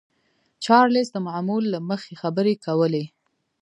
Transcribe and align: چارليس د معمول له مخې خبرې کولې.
چارليس 0.65 1.07
د 1.13 1.17
معمول 1.27 1.63
له 1.73 1.79
مخې 1.89 2.13
خبرې 2.21 2.53
کولې. 2.65 3.03